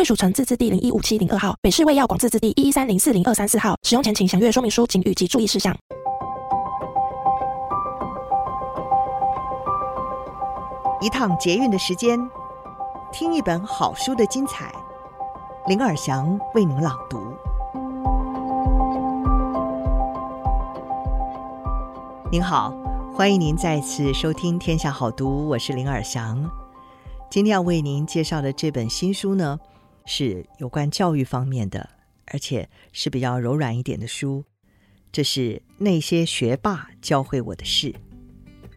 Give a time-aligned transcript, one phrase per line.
[0.00, 3.76] 贵属城自治地零一五七零二号，北市卫药广自治地一一三零四零二三四号。
[3.82, 5.76] 使用前请详阅说明书、警语及注意事项。
[11.02, 12.18] 一趟捷运的时间，
[13.12, 14.72] 听一本好书的精彩。
[15.66, 17.20] 林尔祥为您朗读。
[22.32, 22.72] 您好，
[23.14, 26.50] 欢迎您再次收听《天下好读》，我是林尔祥。
[27.28, 29.60] 今天要为您介绍的这本新书呢，
[30.06, 31.88] 是有关教育方面的，
[32.26, 34.44] 而且是比较柔软一点的书。
[35.12, 37.94] 这是那些学霸教会我的事，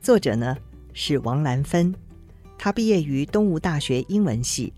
[0.00, 0.56] 作者呢
[0.94, 1.94] 是王兰芬，
[2.58, 4.72] 她毕业于东吴大学英文系，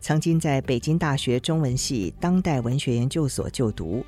[0.00, 4.04] 曾经在北京大学中文系当代文学研究所就读，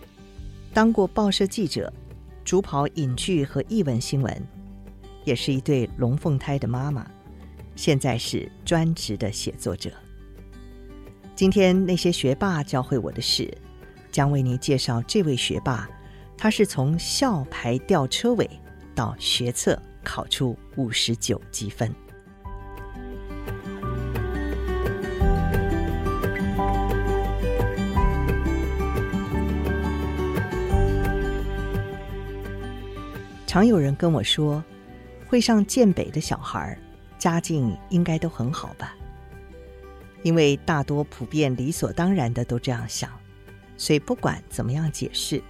[0.74, 1.90] 当过报社记者，
[2.44, 4.46] 主跑影剧和译文新闻，
[5.24, 7.10] 也是一对龙凤胎的妈妈，
[7.76, 9.90] 现在是专职的写作者。
[11.36, 13.52] 今天那些学霸教会我的事，
[14.12, 15.88] 将为您介绍这位学霸。
[16.38, 18.48] 他是从校牌吊车尾
[18.94, 21.92] 到学测考出五十九积分。
[33.44, 34.62] 常有人跟我说，
[35.26, 36.78] 会上建北的小孩，
[37.18, 38.94] 家境应该都很好吧？
[40.24, 43.10] 因为大多普遍理所当然的都这样想，
[43.76, 45.42] 所以不管怎么样解释，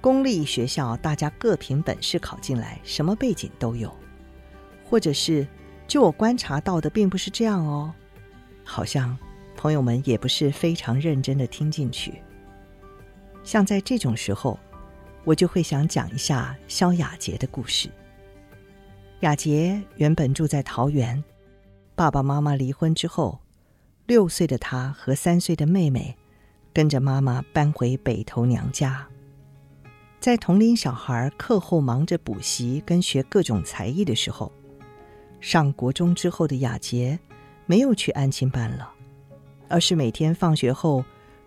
[0.00, 3.92] 公立学校大家各凭本事考进来，什么背景都有，
[4.88, 5.44] 或者是
[5.88, 7.92] 就我观察到的并不是这样哦，
[8.62, 9.18] 好像
[9.56, 12.22] 朋友们也不是非常认真的听进去。
[13.42, 14.56] 像在这种时候，
[15.24, 17.90] 我就会想讲一下萧亚杰的故事。
[19.22, 21.20] 亚杰原本住在桃园，
[21.96, 23.36] 爸爸妈妈离婚之后。
[24.10, 26.16] 六岁的他和三岁的妹妹
[26.72, 29.06] 跟着妈妈搬回北投娘家，
[30.18, 34.50] 在同龄小孩课后忙着补习跟学各种才艺的时候，
[35.40, 37.16] 上国中之后的雅杰
[37.66, 38.92] 没有去安亲班了，
[39.68, 41.04] 而是每天放学后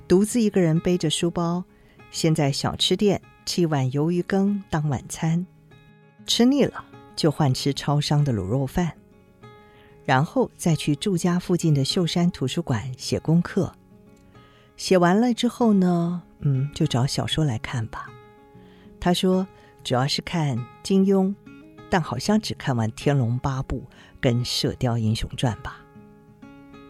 [0.08, 1.66] 独自一个人背着书包，
[2.12, 5.46] 先在小吃店吃一碗鱿鱼羹当晚餐，
[6.26, 8.94] 吃腻了就换吃超商的卤肉饭。
[10.06, 13.74] 然后再去住家附近的秀山图书馆写功课，
[14.76, 18.10] 写完了之后呢，嗯，就找小说来看吧。
[19.00, 19.48] 他说
[19.84, 21.34] 主要是看金庸，
[21.90, 23.80] 但好像只看完《天龙八部》
[24.20, 25.78] 跟《射雕英雄传》吧。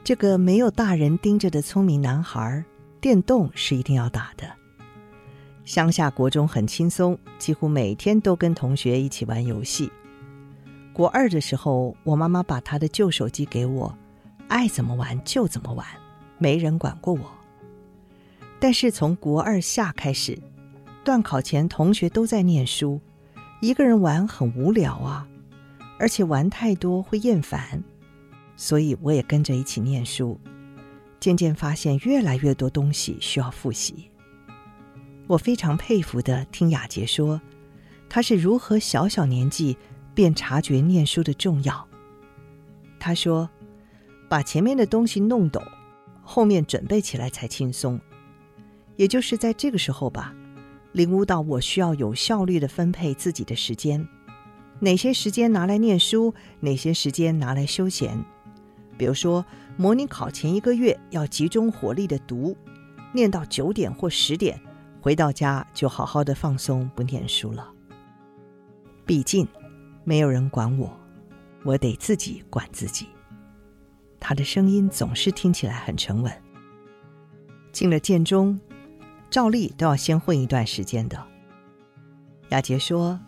[0.04, 2.64] 这个没有大人盯着的聪明男孩，
[3.00, 4.52] 电动是一定要打的。
[5.66, 9.90] 乡下国中很轻松，几乎每天都跟同学一起玩游戏。
[10.94, 13.98] 国二的时候，我妈妈把她的旧手机给我，
[14.48, 15.86] 爱怎么玩就怎么玩，
[16.38, 17.32] 没人管过我。
[18.60, 20.38] 但是从国二下开始，
[21.04, 23.02] 段考前同学都在念书，
[23.60, 25.28] 一个人玩很无聊啊，
[25.98, 27.84] 而且玩太多会厌烦，
[28.56, 30.40] 所以我也跟着一起念书。
[31.20, 34.12] 渐渐发现越来越多东西需要复习。
[35.26, 37.42] 我非常佩服的听雅杰说，
[38.08, 39.76] 他是如何小小年纪。
[40.14, 41.88] 便察觉念书的重要。
[43.00, 43.50] 他说
[44.30, 45.62] ：“把前面的东西弄懂，
[46.22, 48.00] 后面准备起来才轻松。”
[48.96, 50.34] 也就是在这个时候吧，
[50.92, 54.08] 领悟到我需要有效率地分配自己的时间，
[54.80, 58.24] 哪些时间拿来念书，哪些时间拿来休闲。
[58.98, 59.44] 比如说，
[59.76, 62.56] 模拟考前一个月要集中火力地读，
[63.12, 64.62] 念到九点或十点，
[65.02, 67.68] 回到家就好好的放松，不念书了。
[69.06, 69.48] 毕竟。
[70.04, 70.92] 没有人管我，
[71.64, 73.08] 我得自己管自己。
[74.20, 76.32] 他的声音总是听起来很沉稳。
[77.72, 78.60] 进了建中，
[79.30, 81.22] 照例都要先混一段时间的。
[82.50, 83.20] 亚杰说，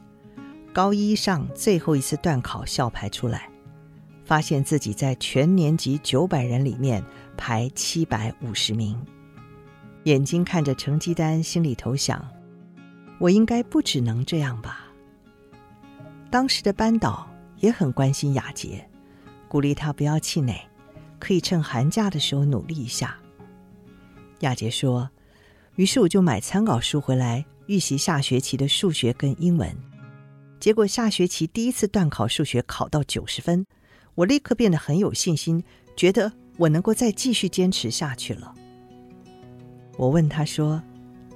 [0.71, 3.49] 高一上最后一次段考校排出来，
[4.23, 7.03] 发现自己在全年级九百人里面
[7.35, 8.97] 排七百五十名，
[10.03, 12.23] 眼睛看着成绩单，心里头想：
[13.19, 14.84] 我应该不只能这样吧。
[16.35, 17.25] 当时的班导
[17.61, 18.85] 也很关心亚杰，
[19.47, 20.53] 鼓励他不要气馁，
[21.17, 23.17] 可以趁寒假的时候努力一下。
[24.41, 25.09] 雅洁说
[25.77, 29.73] ：“于是我就买参考书回来预习下学期的数学跟英文。
[30.59, 33.65] 结果下学期第一次段考数学考到九十分，
[34.13, 35.63] 我立刻变得很有信心，
[35.95, 38.53] 觉得我能够再继续坚持下去了。”
[39.95, 40.83] 我问他说：“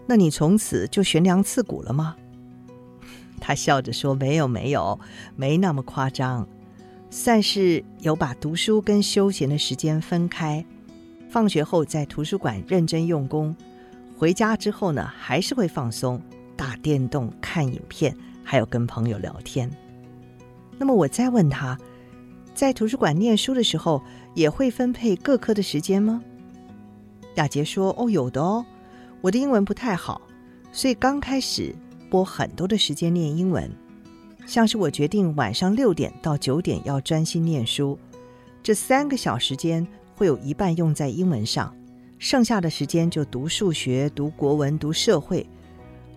[0.05, 2.17] 那你从此就悬梁刺股了吗？”
[3.49, 4.99] 他笑着说：“没有，没有，
[5.35, 6.47] 没那么夸张，
[7.09, 10.63] 算是有把读书跟休闲的时间分开。
[11.31, 13.55] 放学后在图书馆认真用功，
[14.15, 16.21] 回家之后呢，还是会放松，
[16.55, 19.67] 打电动、看影片，还有跟朋友聊天。
[20.77, 21.75] 那么我再问他，
[22.53, 23.99] 在图书馆念书的时候，
[24.35, 26.21] 也会分配各科的时间吗？”
[27.33, 28.63] 雅洁说：“哦，有的哦，
[29.21, 30.21] 我的英文不太好，
[30.71, 31.73] 所以刚开始。”
[32.09, 33.71] 拨很多的时间念英文，
[34.45, 37.97] 像是我决定晚上六点到九点要专心念书，
[38.63, 39.85] 这三个小时间
[40.15, 41.73] 会有一半用在英文上，
[42.17, 45.45] 剩下的时间就读数学、读国文、读社会。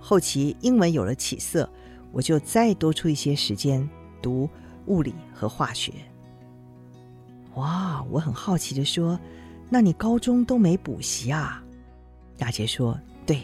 [0.01, 1.69] 后期英文有了起色，
[2.11, 3.89] 我就再多出一些时间
[4.21, 4.49] 读
[4.87, 5.93] 物理和化学。
[7.55, 9.21] 哇，我很好奇地说
[9.71, 11.63] ：“那你高中都没补习啊？”
[12.39, 13.43] 雅洁说：“对。”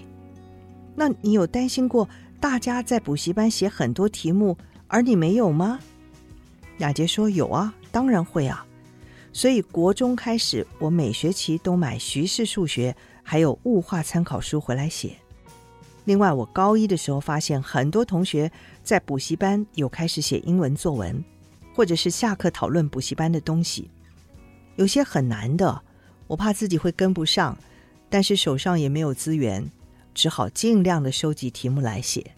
[0.99, 2.09] 那你有担心过？
[2.41, 4.59] 大家在补习班写很多题目，
[4.89, 5.79] 而你没有吗？
[6.79, 8.67] 雅洁说：“有啊，当然会啊。
[9.33, 15.13] 所以国中开始，我每学期都买徐氏数学还有物化参考书回来写。
[16.05, 18.51] 另外，我高一的时候发现很多同学
[18.83, 21.23] 在补习班有开始写英文作文，
[21.77, 23.89] 或者是下课讨论补习班的东西，
[24.75, 25.81] 有些很难的，
[26.27, 27.57] 我怕自己会跟不上，
[28.11, 29.65] 但是手上也没有资源。”
[30.19, 32.35] 只好尽量的收集题目来写，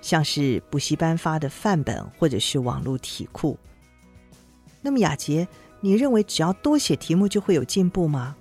[0.00, 3.58] 像是补习班发的范本或者是网络题库。
[4.80, 5.46] 那么雅洁，
[5.82, 8.34] 你认为只要多写题目就会有进步吗？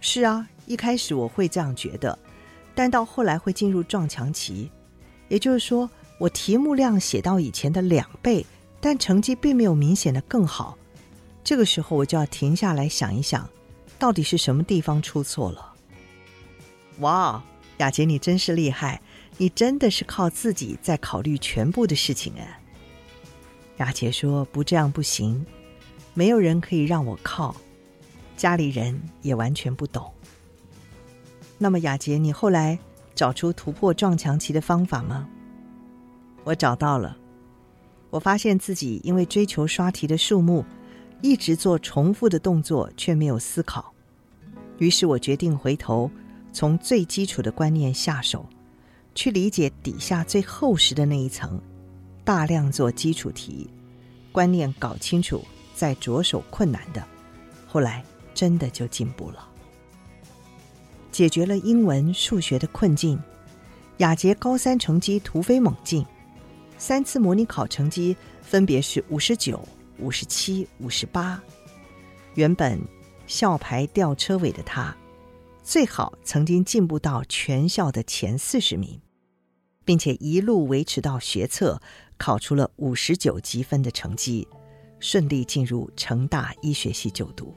[0.00, 2.16] 是啊，一开始我会这样觉得，
[2.72, 4.70] 但到后来会进入撞墙期，
[5.26, 5.90] 也就是说，
[6.20, 8.46] 我题目量写到以前的两倍，
[8.80, 10.78] 但成绩并没有明显的更好。
[11.42, 13.50] 这个时候我就要停下来想一想，
[13.98, 15.72] 到底是什么地方出错了？
[17.00, 17.42] 哇！
[17.78, 19.00] 雅洁，你真是厉害！
[19.38, 22.60] 你真的是靠自己在考虑全部的事情哎。
[23.76, 25.44] 雅洁说：“不这样不行，
[26.14, 27.54] 没有人可以让我靠，
[28.34, 30.10] 家里人也完全不懂。”
[31.58, 32.78] 那么雅洁，你后来
[33.14, 35.28] 找出突破撞墙期的方法吗？
[36.44, 37.16] 我找到了。
[38.08, 40.64] 我发现自己因为追求刷题的数目，
[41.20, 43.92] 一直做重复的动作，却没有思考。
[44.78, 46.10] 于是我决定回头。
[46.56, 48.46] 从最基础的观念下手，
[49.14, 51.60] 去理解底下最厚实的那一层，
[52.24, 53.68] 大量做基础题，
[54.32, 55.44] 观念搞清楚，
[55.74, 57.06] 再着手困难的，
[57.66, 59.46] 后来真的就进步了，
[61.12, 63.20] 解决了英文、数学的困境。
[63.98, 66.06] 雅洁高三成绩突飞猛进，
[66.78, 69.62] 三次模拟考成绩分别是五十九、
[69.98, 71.38] 五十七、五十八，
[72.32, 72.80] 原本
[73.26, 74.96] 校牌吊车尾的他。
[75.66, 79.00] 最好曾经进步到全校的前四十名，
[79.84, 81.82] 并且一路维持到学测，
[82.16, 84.46] 考出了五十九级分的成绩，
[85.00, 87.52] 顺利进入成大医学系就读。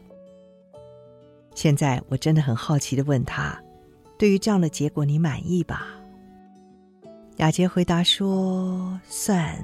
[1.54, 3.62] 现在我真的很好奇的问他
[4.18, 5.96] ：“对于这样的结果，你满意吧？”
[7.38, 9.56] 雅洁回答说：“算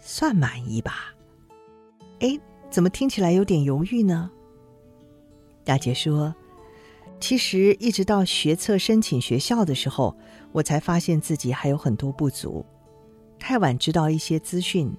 [0.00, 1.12] 算满意吧。”
[2.20, 2.38] 哎，
[2.70, 4.30] 怎么听起来有点犹豫呢？
[5.64, 6.32] 雅洁说。
[7.20, 10.16] 其实，一直到学测申请学校的时候，
[10.52, 12.64] 我才发现自己还有很多不足。
[13.38, 14.90] 太晚知道一些资讯，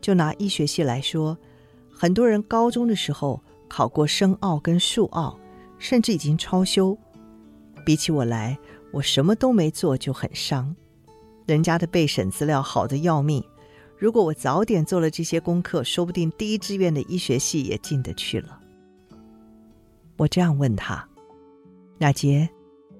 [0.00, 1.38] 就拿医学系来说，
[1.90, 5.38] 很多人高中的时候考过生奥跟数奥，
[5.78, 6.96] 甚至已经超修。
[7.84, 8.58] 比起我来，
[8.92, 10.74] 我什么都没做就很伤。
[11.46, 13.42] 人家的备审资料好的要命，
[13.96, 18.60] 如果我早点做了这些功课，说不定第一志愿的医学系也进得去了。
[20.16, 21.08] 我这样问他。
[22.00, 22.46] 雅洁，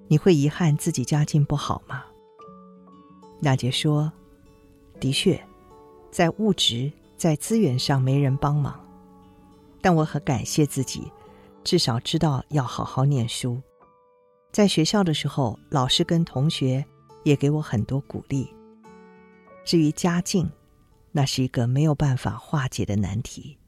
[0.09, 2.05] 你会遗憾自己家境不好吗？
[3.43, 4.11] 雅洁说
[4.99, 5.39] ：“的确，
[6.11, 8.81] 在物质、在资源上没人帮忙，
[9.83, 11.13] 但我很感谢自己，
[11.63, 13.61] 至少知道要好好念书。
[14.51, 16.83] 在学校的时候，老师跟同学
[17.23, 18.49] 也给我很多鼓励。
[19.63, 20.51] 至于家境，
[21.13, 23.59] 那是一个没有办法化解的难题。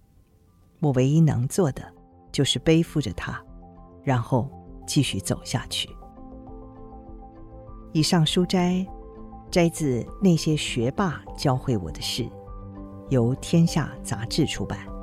[0.80, 1.92] 我唯一能做的，
[2.32, 3.38] 就是背负着它，
[4.02, 4.50] 然后。”
[4.88, 5.88] 继续走下去。
[7.92, 8.84] 以上书摘
[9.50, 12.22] 摘自《那些学霸教会我的事》，
[13.10, 14.97] 由天下杂志出版。